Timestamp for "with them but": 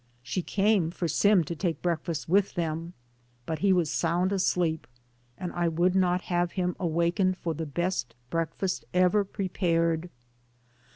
2.27-3.59